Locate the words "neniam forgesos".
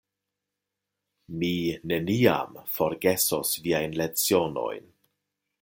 1.93-3.55